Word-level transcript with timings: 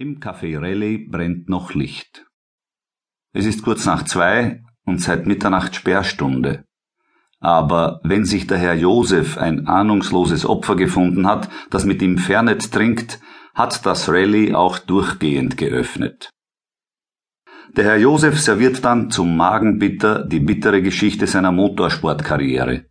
Im 0.00 0.20
Café 0.20 0.56
Rallye 0.60 1.08
brennt 1.08 1.48
noch 1.48 1.74
Licht. 1.74 2.24
Es 3.32 3.46
ist 3.46 3.64
kurz 3.64 3.84
nach 3.84 4.04
zwei 4.04 4.62
und 4.84 5.00
seit 5.00 5.26
Mitternacht 5.26 5.74
Sperrstunde. 5.74 6.62
Aber 7.40 8.00
wenn 8.04 8.24
sich 8.24 8.46
der 8.46 8.58
Herr 8.58 8.74
Josef 8.74 9.38
ein 9.38 9.66
ahnungsloses 9.66 10.46
Opfer 10.46 10.76
gefunden 10.76 11.26
hat, 11.26 11.50
das 11.70 11.84
mit 11.84 12.00
ihm 12.00 12.16
Fernet 12.16 12.70
trinkt, 12.70 13.18
hat 13.56 13.84
das 13.86 14.08
Rallye 14.08 14.54
auch 14.54 14.78
durchgehend 14.78 15.56
geöffnet. 15.56 16.30
Der 17.74 17.82
Herr 17.82 17.96
Josef 17.96 18.38
serviert 18.40 18.84
dann 18.84 19.10
zum 19.10 19.36
Magenbitter 19.36 20.24
die 20.24 20.38
bittere 20.38 20.80
Geschichte 20.80 21.26
seiner 21.26 21.50
Motorsportkarriere. 21.50 22.84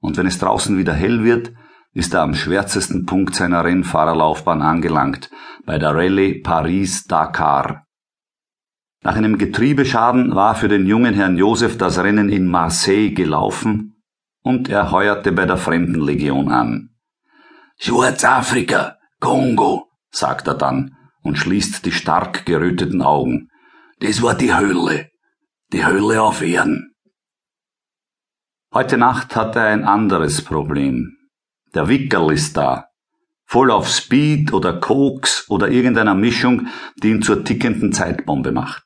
Und 0.00 0.16
wenn 0.18 0.28
es 0.28 0.38
draußen 0.38 0.78
wieder 0.78 0.94
hell 0.94 1.24
wird, 1.24 1.52
ist 1.94 2.14
er 2.14 2.22
am 2.22 2.34
schwärzesten 2.34 3.06
Punkt 3.06 3.34
seiner 3.34 3.64
Rennfahrerlaufbahn 3.64 4.62
angelangt, 4.62 5.30
bei 5.64 5.78
der 5.78 5.94
Rallye 5.94 6.40
Paris-Dakar. 6.40 7.84
Nach 9.02 9.16
einem 9.16 9.36
Getriebeschaden 9.36 10.34
war 10.34 10.54
für 10.54 10.68
den 10.68 10.86
jungen 10.86 11.14
Herrn 11.14 11.36
Josef 11.36 11.76
das 11.76 11.98
Rennen 11.98 12.28
in 12.28 12.46
Marseille 12.46 13.10
gelaufen 13.10 14.02
und 14.42 14.68
er 14.68 14.90
heuerte 14.90 15.32
bei 15.32 15.44
der 15.44 15.56
Fremdenlegion 15.56 16.50
an. 16.50 16.90
Schwarzafrika, 17.78 18.96
Kongo, 19.20 19.88
sagt 20.10 20.46
er 20.46 20.54
dann 20.54 20.96
und 21.22 21.36
schließt 21.36 21.84
die 21.84 21.92
stark 21.92 22.46
geröteten 22.46 23.02
Augen. 23.02 23.48
Das 24.00 24.22
war 24.22 24.34
die 24.34 24.54
Hölle. 24.54 25.10
Die 25.72 25.84
Hölle 25.84 26.22
auf 26.22 26.42
Erden. 26.42 26.94
Heute 28.72 28.98
Nacht 28.98 29.36
hat 29.36 29.56
er 29.56 29.66
ein 29.66 29.84
anderes 29.84 30.42
Problem. 30.42 31.16
Der 31.74 31.88
Wickerl 31.88 32.32
ist 32.32 32.56
da. 32.56 32.88
Voll 33.46 33.70
auf 33.70 33.88
Speed 33.88 34.52
oder 34.52 34.80
Koks 34.80 35.48
oder 35.48 35.68
irgendeiner 35.68 36.14
Mischung, 36.14 36.68
die 37.02 37.10
ihn 37.10 37.22
zur 37.22 37.44
tickenden 37.44 37.92
Zeitbombe 37.92 38.52
macht. 38.52 38.84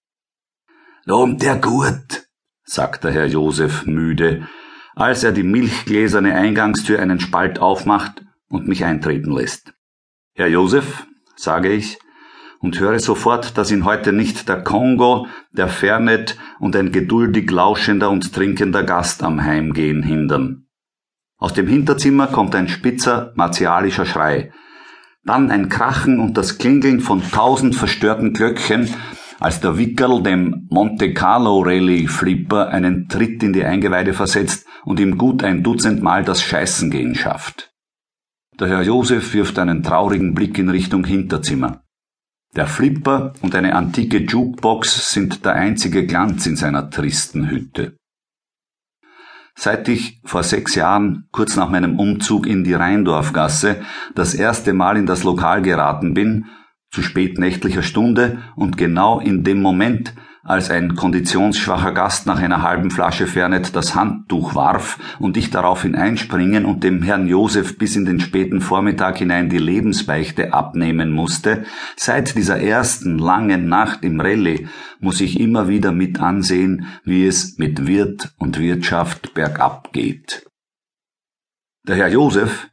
Lohnt 1.04 1.42
der 1.42 1.56
gut, 1.56 2.26
sagt 2.64 3.04
der 3.04 3.12
Herr 3.12 3.26
Josef 3.26 3.86
müde, 3.86 4.48
als 4.96 5.22
er 5.22 5.32
die 5.32 5.44
milchgläserne 5.44 6.34
Eingangstür 6.34 6.98
einen 7.00 7.20
Spalt 7.20 7.60
aufmacht 7.60 8.24
und 8.48 8.66
mich 8.66 8.84
eintreten 8.84 9.32
lässt. 9.32 9.72
Herr 10.34 10.48
Josef, 10.48 11.06
sage 11.36 11.72
ich, 11.72 11.98
und 12.58 12.80
höre 12.80 12.98
sofort, 12.98 13.56
dass 13.58 13.70
ihn 13.70 13.84
heute 13.84 14.12
nicht 14.12 14.48
der 14.48 14.62
Kongo, 14.62 15.28
der 15.52 15.68
Fernet 15.68 16.36
und 16.58 16.74
ein 16.74 16.90
geduldig 16.90 17.50
lauschender 17.50 18.10
und 18.10 18.34
trinkender 18.34 18.82
Gast 18.82 19.22
am 19.22 19.44
Heimgehen 19.44 20.02
hindern. 20.02 20.65
Aus 21.38 21.52
dem 21.52 21.66
Hinterzimmer 21.66 22.28
kommt 22.28 22.54
ein 22.54 22.68
spitzer, 22.68 23.32
martialischer 23.34 24.06
Schrei. 24.06 24.52
Dann 25.24 25.50
ein 25.50 25.68
Krachen 25.68 26.18
und 26.18 26.36
das 26.36 26.56
Klingeln 26.56 27.00
von 27.00 27.22
tausend 27.22 27.74
verstörten 27.74 28.32
Glöckchen, 28.32 28.88
als 29.38 29.60
der 29.60 29.76
Wickerl 29.76 30.22
dem 30.22 30.66
Monte 30.70 31.12
Carlo 31.12 31.60
Rallye 31.60 32.06
Flipper 32.06 32.68
einen 32.68 33.08
Tritt 33.08 33.42
in 33.42 33.52
die 33.52 33.64
Eingeweide 33.64 34.14
versetzt 34.14 34.66
und 34.84 34.98
ihm 34.98 35.18
gut 35.18 35.44
ein 35.44 35.62
Dutzend 35.62 36.02
Mal 36.02 36.24
das 36.24 36.42
Scheißengehen 36.42 37.14
schafft. 37.14 37.70
Der 38.58 38.68
Herr 38.68 38.82
Josef 38.82 39.34
wirft 39.34 39.58
einen 39.58 39.82
traurigen 39.82 40.32
Blick 40.32 40.56
in 40.58 40.70
Richtung 40.70 41.04
Hinterzimmer. 41.04 41.82
Der 42.54 42.66
Flipper 42.66 43.34
und 43.42 43.54
eine 43.54 43.74
antike 43.74 44.18
Jukebox 44.18 45.12
sind 45.12 45.44
der 45.44 45.52
einzige 45.54 46.06
Glanz 46.06 46.46
in 46.46 46.56
seiner 46.56 46.88
tristen 46.88 47.50
Hütte. 47.50 47.98
Seit 49.58 49.88
ich 49.88 50.20
vor 50.22 50.42
sechs 50.42 50.74
Jahren, 50.74 51.28
kurz 51.32 51.56
nach 51.56 51.70
meinem 51.70 51.98
Umzug 51.98 52.46
in 52.46 52.62
die 52.62 52.74
Rheindorfgasse, 52.74 53.80
das 54.14 54.34
erste 54.34 54.74
Mal 54.74 54.98
in 54.98 55.06
das 55.06 55.24
Lokal 55.24 55.62
geraten 55.62 56.12
bin, 56.12 56.44
zu 56.90 57.02
spätnächtlicher 57.02 57.82
Stunde 57.82 58.42
und 58.54 58.76
genau 58.76 59.18
in 59.18 59.44
dem 59.44 59.62
Moment, 59.62 60.14
als 60.46 60.70
ein 60.70 60.94
konditionsschwacher 60.94 61.92
Gast 61.92 62.26
nach 62.26 62.40
einer 62.40 62.62
halben 62.62 62.90
Flasche 62.90 63.26
Fernet 63.26 63.74
das 63.74 63.94
Handtuch 63.94 64.54
warf 64.54 64.98
und 65.18 65.36
ich 65.36 65.50
daraufhin 65.50 65.94
einspringen 65.96 66.64
und 66.64 66.84
dem 66.84 67.02
Herrn 67.02 67.26
Josef 67.26 67.78
bis 67.78 67.96
in 67.96 68.04
den 68.04 68.20
späten 68.20 68.60
Vormittag 68.60 69.18
hinein 69.18 69.48
die 69.48 69.58
Lebensbeichte 69.58 70.54
abnehmen 70.54 71.10
musste, 71.10 71.64
seit 71.96 72.36
dieser 72.36 72.60
ersten 72.60 73.18
langen 73.18 73.68
Nacht 73.68 74.04
im 74.04 74.20
Rallye 74.20 74.68
muss 75.00 75.20
ich 75.20 75.40
immer 75.40 75.68
wieder 75.68 75.92
mit 75.92 76.20
ansehen, 76.20 76.86
wie 77.04 77.26
es 77.26 77.58
mit 77.58 77.86
Wirt 77.86 78.32
und 78.38 78.58
Wirtschaft 78.58 79.34
bergab 79.34 79.92
geht. 79.92 80.46
Der 81.86 81.96
Herr 81.96 82.08
Josef, 82.08 82.68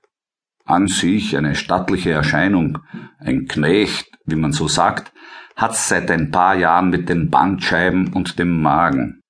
an 0.66 0.88
sich 0.88 1.36
eine 1.36 1.56
stattliche 1.56 2.12
Erscheinung, 2.12 2.80
ein 3.20 3.48
Knecht, 3.48 4.13
wie 4.26 4.36
man 4.36 4.52
so 4.52 4.68
sagt, 4.68 5.12
hat's 5.56 5.90
seit 5.90 6.10
ein 6.12 6.32
paar 6.32 6.56
Jahren 6.56 6.90
mit 6.90 7.10
den 7.10 7.30
Bandscheiben 7.30 8.14
und 8.14 8.40
dem 8.40 8.62
Magen. 8.62 9.22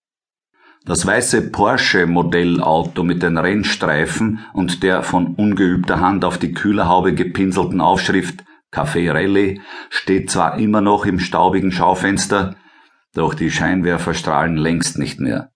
Das 0.86 1.06
weiße 1.06 1.50
Porsche 1.50 2.08
Modellauto 2.08 3.04
mit 3.04 3.24
den 3.24 3.38
Rennstreifen 3.38 4.40
und 4.54 4.84
der 4.84 5.02
von 5.02 5.36
ungeübter 5.36 6.02
Hand 6.02 6.26
auf 6.26 6.38
die 6.38 6.52
Kühlerhaube 6.52 7.14
gepinselten 7.14 7.80
Aufschrift 7.80 8.44
Café 8.74 9.14
Rallye 9.14 9.62
steht 9.90 10.30
zwar 10.32 10.58
immer 10.58 10.82
noch 10.82 11.06
im 11.06 11.20
staubigen 11.20 11.72
Schaufenster, 11.72 12.56
doch 13.14 13.34
die 13.34 13.52
Scheinwerfer 13.52 14.14
strahlen 14.14 14.58
längst 14.58 14.98
nicht 14.98 15.20
mehr. 15.20 15.52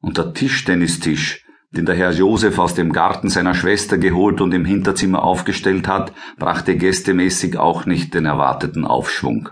Und 0.00 0.16
der 0.16 0.32
Tischtennistisch, 0.32 1.44
den 1.70 1.84
der 1.84 1.94
Herr 1.94 2.12
Josef 2.12 2.58
aus 2.58 2.74
dem 2.74 2.92
Garten 2.92 3.28
seiner 3.28 3.54
Schwester 3.54 3.98
geholt 3.98 4.40
und 4.40 4.54
im 4.54 4.64
Hinterzimmer 4.64 5.22
aufgestellt 5.22 5.86
hat, 5.86 6.12
brachte 6.38 6.76
gästemäßig 6.76 7.58
auch 7.58 7.84
nicht 7.84 8.14
den 8.14 8.24
erwarteten 8.24 8.84
Aufschwung. 8.84 9.50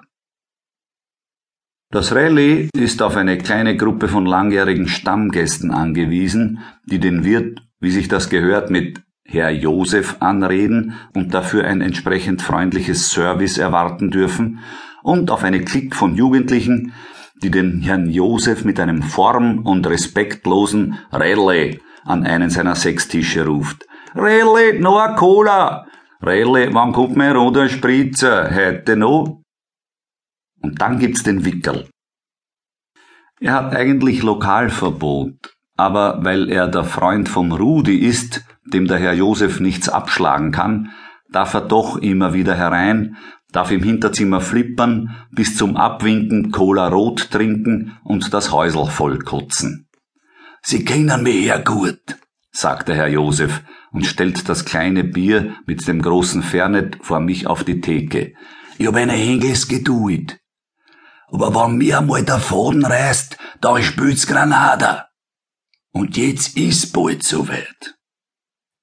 Das 1.91 2.15
Rallye 2.15 2.69
ist 2.77 3.01
auf 3.03 3.17
eine 3.17 3.39
kleine 3.39 3.77
Gruppe 3.77 4.09
von 4.09 4.27
langjährigen 4.27 4.89
Stammgästen 4.89 5.71
angewiesen, 5.71 6.61
die 6.85 6.99
den 6.99 7.25
Wirt, 7.25 7.63
wie 7.81 7.91
sich 7.91 8.09
das 8.09 8.29
gehört, 8.29 8.71
mit 8.71 9.03
Herr 9.25 9.51
Josef 9.51 10.17
anreden 10.21 10.95
und 11.15 11.35
dafür 11.35 11.65
ein 11.65 11.81
entsprechend 11.81 12.43
freundliches 12.43 13.11
Service 13.11 13.59
erwarten 13.59 14.11
dürfen, 14.11 14.61
und 15.03 15.31
auf 15.31 15.45
eine 15.45 15.61
Klick 15.61 15.95
von 15.95 16.17
Jugendlichen, 16.17 16.93
die 17.41 17.51
den 17.51 17.83
Herrn 17.83 18.11
Josef 18.11 18.65
mit 18.65 18.81
einem 18.81 19.03
form- 19.03 19.61
und 19.61 19.87
respektlosen 19.87 20.99
Rallye 21.13 21.81
an 22.07 22.25
einen 22.25 22.51
seiner 22.51 22.75
sechs 22.75 23.09
Tische 23.09 23.47
ruft. 23.47 23.87
Rallye, 24.15 24.79
noch 24.79 24.99
a 24.99 25.15
Cola! 25.15 25.87
Rallye, 26.23 26.73
wann 26.73 26.93
kommt 26.93 27.17
mir 27.17 27.35
runter 27.35 27.69
Spritzer? 27.69 28.51
Heute 28.55 28.97
noch? 28.97 29.43
Und 30.63 30.81
dann 30.81 30.99
gibt's 30.99 31.23
den 31.23 31.45
Wickerl. 31.45 31.89
Er 33.41 33.53
hat 33.53 33.77
eigentlich 33.77 34.23
Lokalverbot, 34.23 35.55
aber 35.77 36.25
weil 36.25 36.49
er 36.49 36.69
der 36.69 36.85
Freund 36.85 37.29
vom 37.29 37.53
Rudi 37.53 37.99
ist, 37.99 38.45
dem 38.65 38.87
der 38.87 38.99
Herr 38.99 39.13
Josef 39.13 39.61
nichts 39.61 39.89
abschlagen 39.89 40.53
kann, 40.53 40.93
darf 41.31 41.53
er 41.55 41.61
doch 41.61 41.99
immer 41.99 42.33
wieder 42.33 42.55
herein, 42.55 43.17
darf 43.53 43.71
im 43.71 43.83
Hinterzimmer 43.83 44.41
flippern, 44.41 45.17
bis 45.31 45.57
zum 45.57 45.77
Abwinken 45.77 46.51
Cola 46.51 46.89
Rot 46.89 47.31
trinken 47.31 47.99
und 48.05 48.33
das 48.33 48.53
Häusel 48.53 48.87
vollkotzen. 48.87 49.86
Sie 50.69 50.85
kennen 50.85 51.23
mich 51.23 51.45
ja 51.45 51.59
gut, 51.59 52.17
sagt 52.51 52.89
der 52.89 52.97
Herr 52.97 53.07
Josef 53.07 53.63
und 53.93 54.05
stellt 54.05 54.49
das 54.49 54.65
kleine 54.65 55.05
Bier 55.05 55.55
mit 55.65 55.87
dem 55.87 56.03
großen 56.03 56.43
Fernet 56.43 56.99
vor 57.03 57.21
mich 57.21 57.47
auf 57.47 57.63
die 57.63 57.81
Theke. 57.81 58.35
Ich 58.77 58.89
hab 58.89 58.97
eine 58.97 59.13
Engels 59.13 59.69
Geduld. 59.69 60.41
Aber 61.29 61.55
wenn 61.55 61.77
mir 61.77 61.99
einmal 61.99 62.25
der 62.25 62.41
Faden 62.41 62.85
reißt, 62.85 63.39
dann 63.61 63.81
spült's 63.81 64.27
Granada. 64.27 65.07
Und 65.93 66.17
jetzt 66.17 66.57
ist 66.57 66.93
bald 66.93 67.23
soweit. 67.23 67.95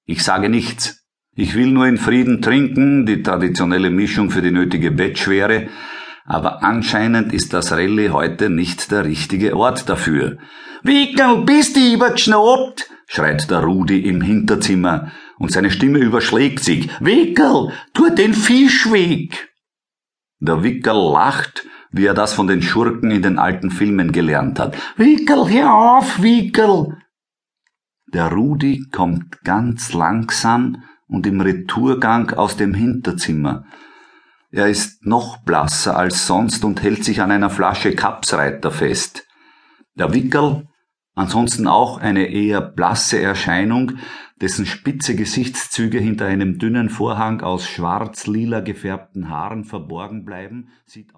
Ich 0.05 0.23
sage 0.23 0.47
nichts. 0.47 1.03
Ich 1.35 1.53
will 1.53 1.67
nur 1.67 1.87
in 1.87 1.97
Frieden 1.97 2.41
trinken, 2.41 3.05
die 3.05 3.23
traditionelle 3.23 3.89
Mischung 3.89 4.31
für 4.31 4.41
die 4.41 4.51
nötige 4.51 4.91
Bettschwere, 4.91 5.67
aber 6.25 6.63
anscheinend 6.63 7.33
ist 7.33 7.53
das 7.53 7.71
Rallye 7.71 8.09
heute 8.09 8.49
nicht 8.49 8.91
der 8.91 9.05
richtige 9.05 9.55
Ort 9.55 9.89
dafür. 9.89 10.37
Wickel, 10.83 11.43
bist 11.45 11.75
du 11.75 11.93
übergeschnappt? 11.93 12.89
schreit 13.07 13.49
der 13.49 13.59
Rudi 13.59 13.99
im 13.99 14.21
Hinterzimmer 14.21 15.11
und 15.37 15.51
seine 15.51 15.71
Stimme 15.71 15.99
überschlägt 15.99 16.63
sich. 16.63 16.89
Wickel, 16.99 17.71
tu 17.93 18.09
den 18.09 18.33
Fisch 18.33 18.91
weg! 18.91 19.49
Der 20.39 20.63
Wickel 20.63 20.95
lacht 21.13 21.65
wie 21.93 22.07
er 22.07 22.15
das 22.15 22.33
von 22.33 22.47
den 22.47 22.61
Schurken 22.61 23.11
in 23.11 23.21
den 23.21 23.39
alten 23.39 23.69
Filmen 23.69 24.11
gelernt 24.11 24.59
hat. 24.59 24.75
Wickel, 24.97 25.47
hör 25.49 25.73
auf, 25.73 26.21
Wickel! 26.21 26.97
Der 28.07 28.31
Rudi 28.31 28.87
kommt 28.91 29.43
ganz 29.43 29.93
langsam 29.93 30.83
und 31.07 31.25
im 31.27 31.39
Retourgang 31.39 32.31
aus 32.31 32.57
dem 32.57 32.73
Hinterzimmer. 32.73 33.65
Er 34.53 34.67
ist 34.67 35.03
noch 35.03 35.37
blasser 35.37 35.97
als 35.97 36.27
sonst 36.27 36.63
und 36.63 36.83
hält 36.83 37.03
sich 37.03 37.21
an 37.21 37.31
einer 37.31 37.49
Flasche 37.49 37.95
Kapsreiter 37.95 38.69
fest. 38.69 39.27
Der 39.95 40.13
Wickel, 40.13 40.67
Ansonsten 41.15 41.67
auch 41.67 41.99
eine 41.99 42.25
eher 42.25 42.59
blasse 42.59 43.21
Erscheinung, 43.21 43.99
dessen 44.41 44.65
spitze 44.65 45.15
Gesichtszüge 45.15 45.99
hinter 45.99 46.25
einem 46.25 46.57
dünnen 46.57 46.89
Vorhang 46.89 47.41
aus 47.41 47.67
schwarz-lila 47.67 48.61
gefärbten 48.61 49.29
Haaren 49.29 49.63
verborgen 49.63 50.25
bleiben, 50.25 50.69
sieht 50.85 51.11